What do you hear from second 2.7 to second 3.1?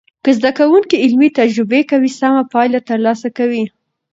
تر